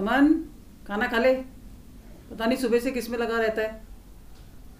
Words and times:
नमन 0.00 0.34
खाना 0.86 1.06
खा 1.06 1.18
ले। 1.18 1.34
पता 2.30 2.46
नहीं 2.46 2.58
सुबह 2.58 2.78
से 2.78 2.90
किसमें 2.90 3.18
लगा 3.18 3.38
रहता 3.38 3.62
है। 3.62 3.82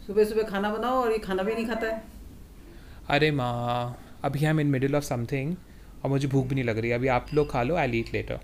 सुबह 0.06 0.24
सुबह 0.24 0.42
खाना 0.42 0.70
बनाओ 0.70 1.02
और 1.02 1.12
ये 1.12 1.18
खाना 1.18 1.42
भी 1.42 1.54
नहीं 1.54 1.66
खाता 1.66 1.86
है। 1.86 2.02
अरे 3.08 3.30
माँ, 3.30 3.98
अभी 4.24 4.44
am 4.44 4.60
in 4.60 4.66
middle 4.66 4.96
of 4.96 5.04
something 5.04 5.56
और 6.04 6.10
मुझे 6.10 6.28
भूख 6.28 6.46
भी 6.46 6.54
नहीं 6.54 6.64
लग 6.64 6.78
रही। 6.78 6.90
अभी 6.90 7.08
आप 7.08 7.26
लोग 7.34 7.50
खा 7.50 7.62
लो 7.62 7.76
I'll 7.76 7.86
eat 7.86 8.12
later 8.12 8.40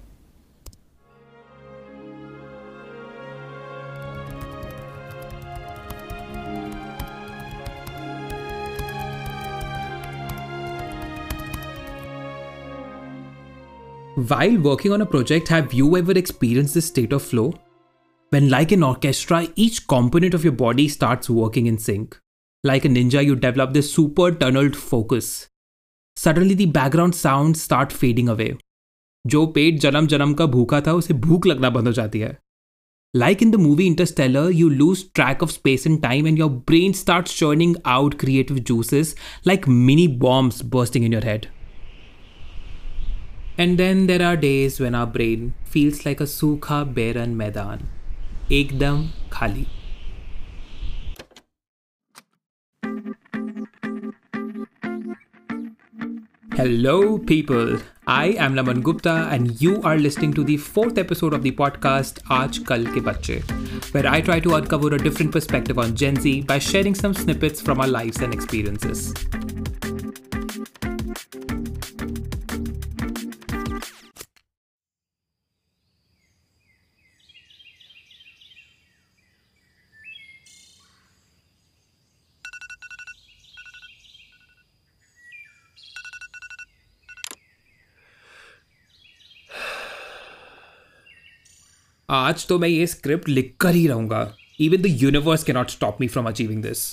While 14.26 14.58
working 14.58 14.91
on 14.91 15.02
a 15.02 15.05
project, 15.05 15.48
have 15.48 15.73
you 15.73 15.95
ever 15.98 16.12
experienced 16.12 16.73
this 16.73 16.86
state 16.86 17.13
of 17.13 17.23
flow? 17.23 17.54
When, 18.30 18.50
like 18.50 18.72
an 18.72 18.84
orchestra, 18.84 19.48
each 19.55 19.88
component 19.88 20.34
of 20.34 20.44
your 20.44 20.54
body 20.54 20.88
starts 20.88 21.30
working 21.30 21.66
in 21.66 21.77
sync. 21.77 22.20
Like 22.63 22.86
a 22.86 22.90
ninja, 22.90 23.23
you 23.26 23.36
develop 23.36 23.73
this 23.73 23.94
super 23.94 24.31
tunneled 24.31 24.76
focus. 24.76 25.48
Suddenly, 26.16 26.55
the 26.55 26.66
background 26.66 27.16
sounds 27.16 27.61
start 27.61 27.94
fading 27.94 28.30
away. 28.30 28.58
जो 29.28 29.45
पेट 29.56 29.80
जन्म 29.80 30.08
जन्म 30.08 30.34
का 30.34 30.45
भूखा 30.45 30.81
था 30.81 30.94
उसे 30.94 31.14
भूख 31.14 31.45
लगना 31.45 31.70
बंद 31.70 31.88
हो 31.88 31.94
जाती 31.94 32.20
है 32.20 32.38
Like 33.14 33.42
in 33.45 33.50
the 33.53 33.59
movie 33.61 33.88
Interstellar, 33.88 34.44
you 34.58 34.70
lose 34.70 35.03
track 35.20 35.42
of 35.42 35.52
space 35.52 35.86
and 35.86 36.02
time, 36.03 36.30
and 36.30 36.38
your 36.42 36.50
brain 36.72 36.94
starts 36.94 37.34
churning 37.39 37.75
out 37.95 38.17
creative 38.17 38.61
juices 38.70 39.16
like 39.45 39.67
mini 39.88 40.08
bombs 40.08 40.61
bursting 40.75 41.03
in 41.03 41.11
your 41.11 41.25
head. 41.31 41.50
And 43.59 43.79
then 43.79 44.07
there 44.07 44.23
are 44.23 44.37
days 44.37 44.79
when 44.79 44.95
our 44.95 45.07
brain 45.07 45.55
feels 45.65 46.05
like 46.05 46.21
a 46.21 46.25
sukha 46.25 46.85
barren 46.97 47.39
medan, 47.39 47.89
ekdam 48.51 49.09
khali. 49.31 49.67
Hello, 56.55 57.17
people. 57.17 57.79
I 58.07 58.27
am 58.47 58.55
Naman 58.55 58.83
Gupta, 58.83 59.29
and 59.31 59.59
you 59.61 59.81
are 59.83 59.97
listening 59.97 60.34
to 60.34 60.45
the 60.45 60.59
fourth 60.59 60.99
episode 60.99 61.33
of 61.33 61.43
the 61.43 61.53
podcast 61.53 62.21
Aaj 62.25 62.61
Kal 62.67 62.84
Ke 62.84 63.03
Bacche, 63.09 63.41
where 63.95 64.07
I 64.07 64.21
try 64.21 64.39
to 64.41 64.55
uncover 64.57 64.95
a 64.95 64.99
different 64.99 65.33
perspective 65.33 65.79
on 65.79 65.97
Gen 65.97 66.17
Z 66.17 66.43
by 66.43 66.59
sharing 66.59 66.95
some 66.95 67.15
snippets 67.15 67.62
from 67.62 67.81
our 67.81 67.89
lives 67.89 68.21
and 68.21 68.34
experiences. 68.34 69.15
आज 92.09 92.47
तो 92.47 92.59
मैं 92.59 92.69
ये 92.69 92.87
script 92.87 93.28
लिख 93.28 93.55
कर 93.61 93.75
ही 93.75 93.87
रहूँगा। 93.87 94.21
Even 94.61 94.83
the 94.83 94.87
universe 95.03 95.44
can 95.44 95.53
not 95.53 95.71
stop 95.71 95.99
me 96.00 96.09
from 96.09 96.28
achieving 96.28 96.62
this 96.62 96.84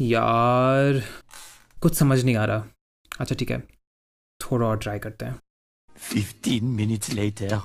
यार 0.00 1.02
कुछ 1.82 1.94
समझ 1.94 2.24
नहीं 2.24 2.36
आ 2.36 2.44
रहा। 2.44 2.66
अच्छा 3.20 3.34
ठीक 3.34 3.50
है। 3.50 3.60
थोड़ा 4.40 4.66
और 4.66 4.78
ट्राई 4.78 4.98
करते 4.98 5.24
हैं। 5.24 5.40
15 6.14 7.14
लेट 7.14 7.40
है 7.40 7.60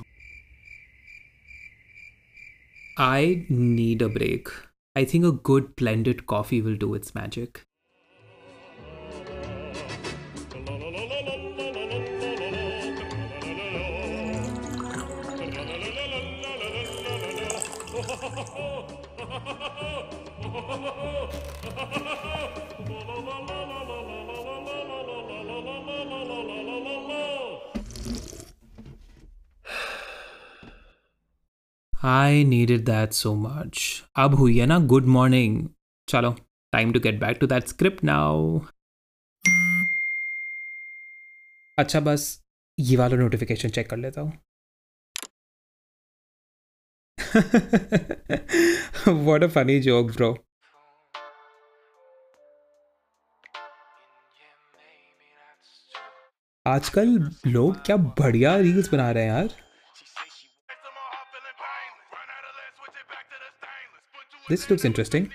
I 3.00 3.48
need 3.52 4.04
a 4.04 4.08
break 4.08 4.50
I 4.98 5.06
think 5.06 5.26
a 5.26 5.30
good 5.30 5.64
blended 5.64 6.22
coffee 6.22 6.62
will 6.62 6.78
do 6.78 6.96
its 6.96 7.16
magic 7.16 7.58
I 32.06 32.44
needed 32.44 32.84
that 32.86 33.12
so 33.14 33.34
much 33.36 33.82
अब 34.24 34.36
हुई 34.36 34.58
है 34.60 34.66
ना 34.66 34.80
गुड 34.94 35.06
मॉर्निंग 35.16 35.68
चलो 36.08 36.32
time 36.74 36.92
to 36.94 37.00
get 37.00 37.20
back 37.20 37.38
to 37.42 37.48
that 37.48 37.68
script 37.68 38.04
now 38.04 38.60
अच्छा 41.78 42.00
बस 42.00 42.26
ये 42.78 42.98
वाला 42.98 43.18
नोटिफिकेशन 43.18 43.70
चेक 43.70 43.90
कर 43.90 43.98
लेता 43.98 44.22
हूँ 44.22 44.32
What 49.28 49.44
a 49.44 49.50
funny 49.50 49.80
joke, 49.82 50.12
bro. 50.18 50.34
आजकल 56.66 57.10
लोग 57.48 57.76
क्या 57.86 57.96
बढ़िया 58.20 58.56
रील्स 58.58 58.92
बना 58.92 59.10
रहे 59.12 59.24
हैं 59.24 59.32
यार 59.32 59.63
this 64.50 64.70
looks 64.72 64.86
interesting 64.86 65.28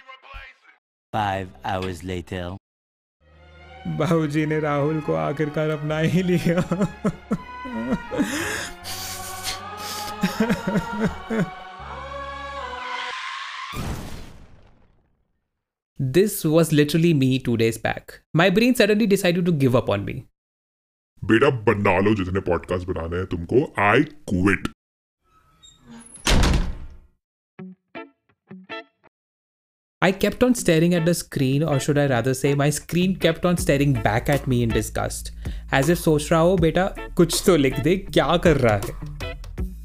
Five 1.12 1.52
hours 1.69 2.00
later. 2.08 2.46
बाबूजी 4.00 4.44
ने 4.46 4.58
राहुल 4.60 5.00
को 5.00 5.14
आखिरकार 5.14 5.70
अपना 5.70 5.98
ही 6.14 6.22
लिया 6.22 6.62
This 15.98 16.44
was 16.44 16.72
literally 16.72 17.12
me 17.14 17.38
two 17.38 17.56
days 17.56 17.78
back. 17.78 18.20
My 18.34 18.50
brain 18.50 18.75
suddenly 18.75 19.06
decided 19.06 19.46
to 19.46 19.52
give 19.52 19.75
up 19.75 19.88
on 19.96 20.04
me. 20.08 20.16
बेटा 21.22 21.50
बना 21.69 21.98
लो 22.00 22.14
जितने 22.14 22.40
पॉडकास्ट 22.48 22.86
बनाने 22.88 23.16
हैं 23.16 23.26
तुमको 23.26 23.62
I 23.84 24.02
quit 24.32 24.69
I 30.01 30.12
kept 30.12 30.44
on 30.44 30.54
staring 30.54 30.94
at 30.95 31.06
the 31.06 31.13
screen, 31.13 31.63
or 31.63 31.80
should 31.80 31.98
I 31.98 32.07
rather 32.07 32.33
say, 32.33 32.54
my 32.56 32.69
screen 32.69 33.15
kept 33.15 33.45
on 33.45 33.56
staring 33.56 33.94
back 33.94 34.27
at 34.27 34.48
me 34.48 34.62
in 34.63 34.69
disgust, 34.69 35.31
as 35.71 35.92
if 35.94 36.00
सोच 36.00 36.31
रहा 36.31 36.39
हो 36.39 36.57
बेटा 36.57 36.83
कुछ 37.18 37.42
तो 37.45 37.56
लिख 37.56 37.80
दे 37.83 37.95
क्या 38.13 38.36
कर 38.45 38.57
रहा 38.65 38.75
है 38.75 39.21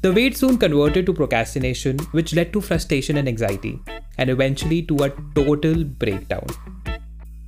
The 0.03 0.11
wait 0.17 0.37
soon 0.41 0.57
converted 0.63 1.05
to 1.05 1.13
procrastination, 1.13 2.01
which 2.17 2.33
led 2.39 2.51
to 2.53 2.61
frustration 2.67 3.21
and 3.21 3.31
anxiety, 3.31 3.73
and 4.17 4.33
eventually 4.35 4.81
to 4.91 4.97
a 5.05 5.09
total 5.39 5.85
breakdown. 6.03 6.53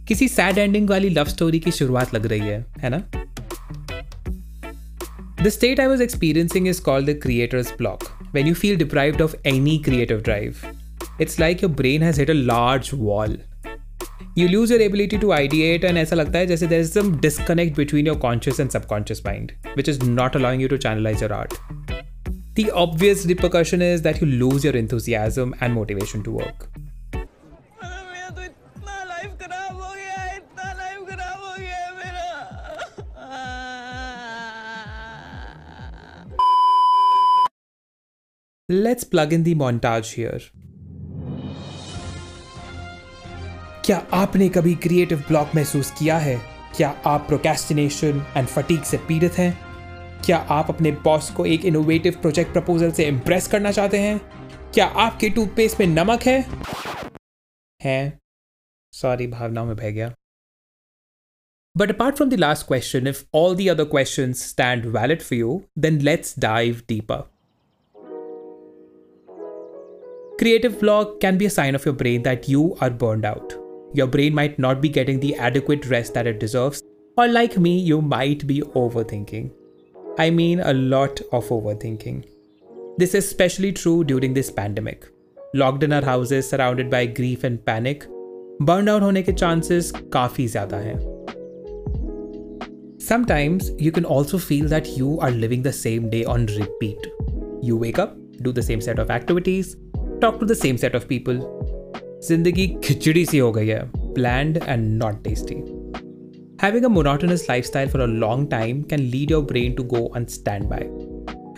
किसी 0.07 0.27
सैड 0.27 0.57
एंडिंग 0.57 0.89
वाली 0.89 1.09
लव 1.09 1.25
स्टोरी 1.25 1.59
की 1.59 1.71
शुरुआत 1.71 2.13
लग 2.13 2.25
रही 2.25 2.47
है 2.47 2.65
है 2.83 2.89
ना 2.95 3.03
The 5.43 5.51
state 5.57 5.79
I 5.79 5.89
was 5.91 6.05
experiencing 6.05 6.71
is 6.71 6.79
called 6.87 7.11
the 7.11 7.17
creator's 7.25 7.73
block, 7.81 8.07
when 8.37 8.49
you 8.51 8.55
feel 8.63 8.79
deprived 8.83 9.25
of 9.27 9.35
any 9.53 9.75
creative 9.89 10.23
drive. 10.29 10.63
It's 11.19 11.39
like 11.39 11.61
your 11.61 11.69
brain 11.81 12.01
has 12.01 12.17
hit 12.17 12.29
a 12.29 12.37
large 12.51 12.91
wall. 12.93 13.33
You 14.35 14.47
lose 14.47 14.71
your 14.71 14.81
ability 14.83 15.17
to 15.21 15.31
ideate, 15.37 15.83
and 15.87 15.97
ऐसा 15.97 16.15
लगता 16.15 16.39
है 16.39 16.47
जैसे 16.47 16.67
there 16.69 16.83
is 16.83 16.91
some 16.97 17.09
disconnect 17.25 17.75
between 17.79 18.05
your 18.09 18.15
conscious 18.25 18.59
and 18.63 18.71
subconscious 18.75 19.23
mind, 19.25 19.51
which 19.79 19.89
is 19.93 19.99
not 20.19 20.37
allowing 20.39 20.61
you 20.65 20.69
to 20.73 20.77
channelize 20.85 21.21
your 21.25 21.33
art. 21.33 21.57
The 22.59 22.65
obvious 22.83 23.25
repercussion 23.25 23.81
is 23.81 24.01
that 24.03 24.21
you 24.21 24.27
lose 24.43 24.63
your 24.67 24.75
enthusiasm 24.77 25.53
and 25.61 25.73
motivation 25.73 26.23
to 26.23 26.31
work. 26.37 26.65
मेरा 27.13 28.29
तो 28.29 28.43
इतना 28.43 29.03
life 29.11 29.35
खराब 29.41 29.81
हो 29.81 29.91
गया 29.93 30.15
है 30.21 30.37
इतना 30.37 30.73
life 30.79 30.99
खराब 31.11 31.37
हो 31.43 31.53
गया 31.59 31.77
है 31.77 31.91
मेरा 31.99 32.27
Let's 38.87 39.03
plug 39.15 39.37
in 39.39 39.43
the 39.43 39.55
montage 39.65 40.13
here. 40.21 40.41
क्या 43.86 43.96
आपने 44.12 44.48
कभी 44.48 44.74
क्रिएटिव 44.74 45.18
ब्लॉक 45.18 45.50
महसूस 45.54 45.90
किया 45.90 46.18
है? 46.18 46.40
क्या 46.76 46.88
आप 47.06 47.24
प्रोकेस्टिनेशन 47.26 48.24
एंड 48.36 48.46
फटीक 48.46 48.84
से 48.84 48.96
पीड़ित 48.96 49.32
हैं? 49.32 49.58
क्या 50.24 50.36
आप 50.36 50.66
अपने 50.68 50.90
बॉस 50.92 51.30
को 51.30 51.44
एक 51.46 51.64
इनोवेटिव 51.64 52.12
प्रोजेक्ट 52.12 52.52
प्रपोजल 52.52 52.90
से 52.90 53.04
इम्प्रेस 53.04 53.46
करना 53.46 53.70
चाहते 53.70 53.98
हैं? 53.98 54.18
क्या 54.74 54.86
आपके 54.86 55.28
टूथपेस्ट 55.28 55.80
में 55.80 55.86
नमक 55.86 56.22
है? 56.22 56.40
है? 57.84 58.18
सॉरी 58.92 59.26
भावनाओं 59.26 59.66
में 59.66 59.76
बह 59.76 59.90
गया। 59.90 60.12
But 61.76 61.90
apart 61.90 62.16
from 62.16 62.30
the 62.30 62.34
last 62.34 62.66
question 62.66 63.06
if 63.06 63.22
all 63.34 63.56
the 63.56 63.68
other 63.68 63.84
question 63.84 64.32
stand 64.32 64.86
valid 64.86 65.22
for 65.22 65.38
you 65.38 65.62
then 65.78 66.00
let's 66.00 66.38
dive 66.38 66.82
deeper 66.88 67.22
creative 70.38 70.72
blog 70.72 71.20
can 71.20 71.38
be 71.38 71.46
a 71.46 71.48
sign 71.48 71.74
of 71.74 71.88
your 71.88 71.96
brain 71.96 72.22
that 72.22 72.48
you 72.48 72.78
are 72.82 72.90
burn 72.90 73.24
out 73.24 73.65
Your 73.95 74.07
brain 74.07 74.33
might 74.33 74.57
not 74.57 74.81
be 74.81 74.89
getting 74.89 75.19
the 75.19 75.35
adequate 75.35 75.85
rest 75.87 76.13
that 76.13 76.27
it 76.27 76.39
deserves, 76.39 76.81
or 77.17 77.27
like 77.27 77.57
me, 77.57 77.77
you 77.77 78.01
might 78.01 78.47
be 78.47 78.61
overthinking. 78.61 79.51
I 80.17 80.29
mean, 80.29 80.59
a 80.59 80.73
lot 80.73 81.19
of 81.31 81.49
overthinking. 81.49 82.25
This 82.97 83.13
is 83.15 83.25
especially 83.25 83.71
true 83.71 84.03
during 84.03 84.33
this 84.33 84.51
pandemic. 84.51 85.07
Locked 85.53 85.83
in 85.83 85.91
our 85.91 86.03
houses, 86.03 86.49
surrounded 86.49 86.89
by 86.89 87.05
grief 87.05 87.43
and 87.43 87.65
panic, 87.65 88.05
burned 88.61 88.89
out 88.89 89.01
होने 89.01 89.23
के 89.23 89.33
chances 89.33 89.91
काफ़ी 90.13 90.47
ज़्यादा 90.47 90.77
हैं. 90.77 90.97
Sometimes 92.99 93.71
you 93.77 93.91
can 93.91 94.05
also 94.05 94.37
feel 94.37 94.67
that 94.67 94.89
you 94.97 95.19
are 95.19 95.31
living 95.31 95.61
the 95.63 95.73
same 95.73 96.09
day 96.09 96.23
on 96.23 96.45
repeat. 96.45 97.07
You 97.61 97.75
wake 97.75 97.99
up, 97.99 98.15
do 98.41 98.51
the 98.51 98.63
same 98.63 98.79
set 98.79 98.99
of 98.99 99.09
activities, 99.09 99.75
talk 100.21 100.39
to 100.39 100.45
the 100.45 100.55
same 100.55 100.77
set 100.77 100.95
of 100.95 101.07
people. 101.07 101.41
ज़िंदगी 102.24 102.66
खिचड़ी 102.84 103.24
सी 103.26 103.38
हो 103.38 103.52
गई 103.52 103.66
है 103.66 103.80
planned 104.16 104.58
and 104.74 104.98
not 104.98 105.22
tasty. 105.24 105.62
Having 106.60 106.86
a 106.86 106.88
monotonous 106.88 107.48
lifestyle 107.48 107.88
for 107.88 108.00
a 108.00 108.06
long 108.06 108.48
time 108.48 108.82
can 108.92 109.10
lead 109.10 109.30
your 109.30 109.42
brain 109.42 109.76
to 109.76 109.84
go 109.84 110.06
on 110.14 110.26
standby 110.26 110.80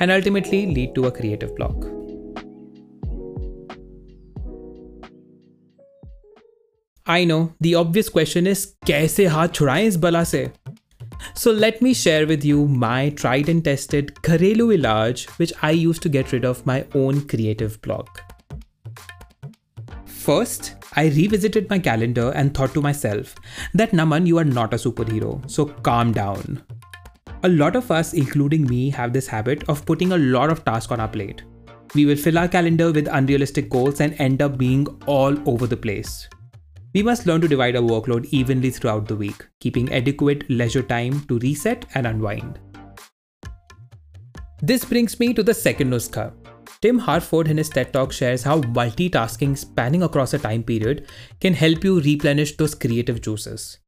and 0.00 0.10
ultimately 0.10 0.66
lead 0.66 0.94
to 0.96 1.06
a 1.06 1.12
creative 1.12 1.54
block. 1.54 1.86
I 7.06 7.24
know 7.24 7.52
the 7.60 7.74
obvious 7.74 8.10
question 8.16 8.46
is 8.46 8.66
कैसे 8.86 9.26
हाथ 9.26 9.48
छुड़ाएँ 9.58 9.86
इस 9.86 9.96
बला 9.96 10.24
से 10.24 10.48
so 11.34 11.52
let 11.52 11.80
me 11.82 11.92
share 11.94 12.26
with 12.26 12.44
you 12.44 12.66
my 12.82 13.10
tried 13.20 13.48
and 13.48 13.64
tested 13.64 14.12
Gharelu 14.28 14.66
Ilaj 14.78 15.26
which 15.38 15.52
I 15.62 15.70
used 15.70 16.02
to 16.02 16.08
get 16.08 16.32
rid 16.32 16.44
of 16.44 16.66
my 16.66 16.84
own 16.94 17.26
creative 17.28 17.80
block. 17.82 18.27
First, 20.28 20.74
I 20.94 21.06
revisited 21.06 21.70
my 21.70 21.78
calendar 21.78 22.32
and 22.32 22.52
thought 22.52 22.74
to 22.74 22.82
myself 22.82 23.34
that 23.72 23.92
Naman, 23.92 24.26
you 24.26 24.36
are 24.36 24.44
not 24.44 24.74
a 24.74 24.76
superhero, 24.76 25.50
so 25.50 25.64
calm 25.64 26.12
down. 26.12 26.62
A 27.44 27.48
lot 27.48 27.74
of 27.74 27.90
us, 27.90 28.12
including 28.12 28.66
me, 28.66 28.90
have 28.90 29.14
this 29.14 29.26
habit 29.26 29.66
of 29.70 29.86
putting 29.86 30.12
a 30.12 30.18
lot 30.18 30.50
of 30.50 30.66
tasks 30.66 30.92
on 30.92 31.00
our 31.00 31.08
plate. 31.08 31.44
We 31.94 32.04
will 32.04 32.16
fill 32.16 32.36
our 32.36 32.46
calendar 32.46 32.92
with 32.92 33.08
unrealistic 33.10 33.70
goals 33.70 34.02
and 34.02 34.20
end 34.20 34.42
up 34.42 34.58
being 34.58 34.86
all 35.06 35.34
over 35.48 35.66
the 35.66 35.78
place. 35.78 36.28
We 36.92 37.02
must 37.02 37.24
learn 37.24 37.40
to 37.40 37.48
divide 37.48 37.76
our 37.76 37.82
workload 37.82 38.26
evenly 38.30 38.68
throughout 38.68 39.08
the 39.08 39.16
week, 39.16 39.46
keeping 39.60 39.90
adequate 39.94 40.44
leisure 40.50 40.82
time 40.82 41.22
to 41.28 41.38
reset 41.38 41.86
and 41.94 42.06
unwind. 42.06 42.58
This 44.60 44.84
brings 44.84 45.18
me 45.18 45.32
to 45.32 45.42
the 45.42 45.54
second 45.54 45.90
nuskha. 45.90 46.34
Tim 46.80 47.00
Harford 47.00 47.48
in 47.48 47.56
his 47.56 47.68
TED 47.68 47.92
Talk 47.92 48.12
shares 48.12 48.44
how 48.44 48.60
multitasking 48.60 49.58
spanning 49.58 50.04
across 50.04 50.32
a 50.32 50.38
time 50.38 50.62
period 50.62 51.08
can 51.40 51.52
help 51.54 51.82
you 51.82 52.00
replenish 52.00 52.56
those 52.56 52.76
creative 52.76 53.20
juices. 53.20 53.78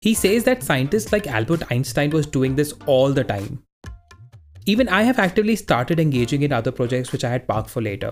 He 0.00 0.12
says 0.14 0.42
that 0.44 0.64
scientists 0.64 1.12
like 1.12 1.28
Albert 1.28 1.62
Einstein 1.70 2.10
was 2.10 2.26
doing 2.26 2.56
this 2.56 2.74
all 2.86 3.12
the 3.12 3.22
time. 3.22 3.62
Even 4.66 4.88
I 4.88 5.02
have 5.02 5.20
actively 5.20 5.54
started 5.54 6.00
engaging 6.00 6.42
in 6.42 6.52
other 6.52 6.72
projects 6.72 7.12
which 7.12 7.22
I 7.22 7.30
had 7.30 7.46
parked 7.46 7.70
for 7.70 7.80
later, 7.80 8.10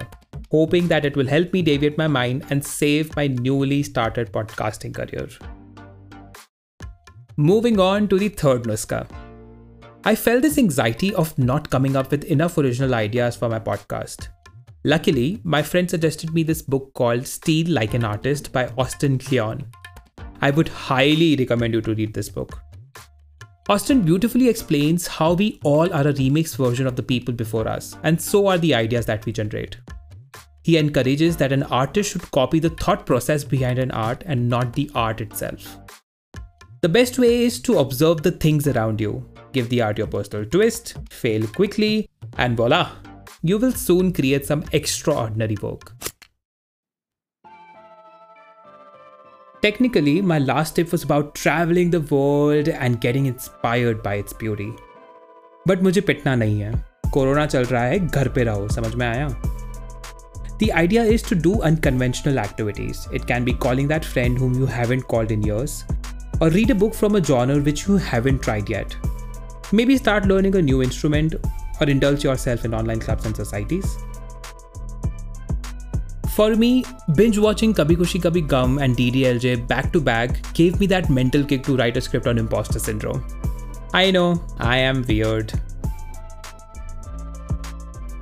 hoping 0.53 0.87
that 0.87 1.05
it 1.05 1.17
will 1.17 1.27
help 1.27 1.53
me 1.53 1.63
deviate 1.63 1.99
my 1.99 2.07
mind 2.07 2.45
and 2.51 2.65
save 2.65 3.17
my 3.17 3.27
newly 3.27 3.83
started 3.83 4.33
podcasting 4.33 4.95
career. 4.95 5.29
Moving 7.37 7.81
on 7.81 8.07
to 8.07 8.19
the 8.19 8.29
third 8.29 8.63
nuska. 8.63 9.09
I 10.03 10.15
felt 10.15 10.41
this 10.41 10.57
anxiety 10.57 11.15
of 11.15 11.37
not 11.37 11.69
coming 11.69 11.95
up 11.95 12.11
with 12.11 12.25
enough 12.25 12.57
original 12.57 12.95
ideas 12.95 13.37
for 13.37 13.51
my 13.51 13.59
podcast. 13.59 14.29
Luckily, 14.83 15.43
my 15.45 15.63
friend 15.63 15.91
suggested 15.91 16.33
me 16.33 16.43
this 16.43 16.63
book 16.63 16.95
called 16.95 17.27
Steal 17.27 17.71
Like 17.71 17.93
an 17.93 18.03
Artist 18.03 18.51
by 18.51 18.73
Austin 18.79 19.19
Kleon. 19.19 19.67
I 20.41 20.53
would 20.53 20.69
highly 20.69 21.37
recommend 21.37 21.75
you 21.75 21.83
to 21.83 21.95
read 21.95 22.15
this 22.15 22.31
book. 22.31 22.63
Austin 23.69 24.01
beautifully 24.01 24.49
explains 24.49 25.07
how 25.07 25.35
we 25.35 25.61
all 25.65 25.93
are 25.93 26.09
a 26.09 26.15
remix 26.15 26.57
version 26.57 26.87
of 26.87 26.97
the 26.97 27.03
people 27.03 27.35
before 27.35 27.69
us, 27.69 27.95
and 28.03 28.19
so 28.19 28.47
are 28.47 28.57
the 28.57 28.75
ideas 28.75 29.05
that 29.05 29.27
we 29.27 29.33
generate. 29.33 29.77
He 30.63 30.79
encourages 30.79 31.37
that 31.37 31.53
an 31.53 31.65
artist 31.65 32.13
should 32.13 32.31
copy 32.31 32.59
the 32.59 32.71
thought 32.71 33.05
process 33.05 33.45
behind 33.45 33.79
an 33.79 33.91
art 33.91 34.23
and 34.25 34.49
not 34.49 34.73
the 34.73 34.91
art 34.95 35.21
itself. 35.21 35.77
The 36.81 36.89
best 36.89 37.19
way 37.19 37.45
is 37.45 37.61
to 37.61 37.81
observe 37.81 38.23
the 38.23 38.31
things 38.31 38.67
around 38.67 38.99
you, 38.99 39.30
give 39.52 39.70
the 39.70 39.82
art 39.82 39.98
your 39.98 40.08
personal 40.08 40.46
twist, 40.46 40.96
fail 41.10 41.48
quickly, 41.48 42.10
and 42.38 42.58
voila, 42.58 42.92
you 43.42 43.58
will 43.58 43.72
soon 43.72 44.12
create 44.12 44.46
some 44.46 44.64
extraordinary 44.72 45.58
work. 45.62 45.94
Technically, 49.62 50.22
my 50.22 50.38
last 50.38 50.76
tip 50.76 50.92
was 50.92 51.04
about 51.04 51.34
traveling 51.34 51.90
the 51.90 52.02
world 52.02 52.68
and 52.70 53.02
getting 53.02 53.26
inspired 53.26 54.04
by 54.04 54.16
its 54.16 54.34
beauty. 54.34 54.72
But 55.68 55.82
मुझे 55.82 56.02
पिटना 56.02 56.36
नहीं 56.36 56.60
है 56.62 56.72
corona 57.14 57.46
चल 57.46 57.64
रहा 57.66 57.84
है 57.84 58.00
घर 58.08 58.28
पे 58.36 58.44
रहो 58.44 58.68
समझ 58.76 58.94
में 58.96 59.08
आया 59.08 59.28
The 60.60 60.72
idea 60.82 61.04
is 61.16 61.24
to 61.30 61.36
do 61.36 61.54
unconventional 61.70 62.38
activities. 62.40 63.08
It 63.12 63.26
can 63.32 63.44
be 63.44 63.54
calling 63.66 63.90
that 63.90 64.06
friend 64.06 64.38
whom 64.38 64.54
you 64.60 64.70
haven't 64.76 65.08
called 65.14 65.32
in 65.32 65.42
years, 65.48 65.84
or 66.40 66.50
read 66.50 66.70
a 66.70 66.80
book 66.84 66.94
from 66.94 67.16
a 67.16 67.24
genre 67.32 67.60
which 67.60 67.88
you 67.88 67.98
haven't 67.98 68.42
tried 68.42 68.70
yet. 68.70 68.96
Maybe 69.73 69.97
start 69.97 70.27
learning 70.27 70.57
a 70.57 70.63
new 70.63 70.83
instrument 70.83 71.35
or 71.81 71.89
indulge 71.89 72.25
yourself 72.25 72.65
in 72.65 72.75
online 72.75 73.01
clubs 73.01 73.25
and 73.27 73.37
societies. 73.37 73.99
For 76.35 76.57
me, 76.57 76.85
binge 77.15 77.39
watching 77.39 77.75
Kabhi 77.75 77.97
Khushi 77.97 78.21
Kabhie 78.21 78.49
Gham 78.49 78.79
and 78.79 78.97
DDLJ 78.97 79.67
back 79.69 79.93
to 79.93 80.01
back 80.01 80.53
gave 80.55 80.81
me 80.81 80.87
that 80.87 81.11
mental 81.11 81.45
kick 81.45 81.63
to 81.65 81.77
write 81.77 81.97
a 81.97 82.01
script 82.01 82.27
on 82.27 82.39
imposter 82.39 82.79
syndrome. 82.79 83.25
I 83.93 84.11
know, 84.11 84.43
I 84.59 84.79
am 84.79 85.05
weird. 85.09 85.53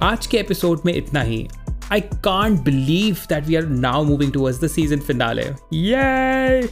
आज 0.03 0.27
के 0.27 0.39
episode 0.39 0.81
में 0.87 0.93
इतना 0.95 1.23
ही 1.23 1.47
I 1.91 2.01
can't 2.01 2.63
believe 2.65 3.27
that 3.29 3.47
we 3.47 3.57
are 3.57 3.67
now 3.67 4.05
moving 4.05 4.31
towards 4.31 4.59
the 4.59 4.69
season 4.69 5.01
finale. 5.01 5.55
Yay! 5.73 6.69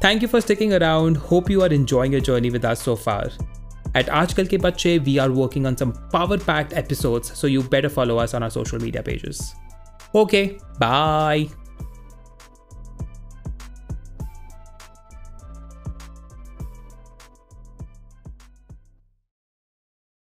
Thank 0.00 0.22
you 0.22 0.28
for 0.28 0.40
sticking 0.40 0.72
around. 0.74 1.16
Hope 1.16 1.50
you 1.50 1.62
are 1.62 1.72
enjoying 1.78 2.12
your 2.12 2.20
journey 2.20 2.50
with 2.50 2.64
us 2.64 2.82
so 2.82 2.94
far. 2.94 3.30
At 3.96 4.08
Aaj 4.08 4.32
Kal 4.36 4.48
Ke 4.48 4.58
Bacche, 4.64 5.02
we 5.04 5.18
are 5.18 5.32
working 5.32 5.64
on 5.64 5.76
some 5.82 5.92
power 6.12 6.36
packed 6.36 6.74
episodes, 6.74 7.32
so 7.34 7.46
you 7.46 7.62
better 7.62 7.88
follow 7.88 8.18
us 8.18 8.34
on 8.34 8.42
our 8.42 8.50
social 8.50 8.78
media 8.78 9.02
pages. 9.02 9.54
Okay, 10.14 10.58
bye. 10.78 11.48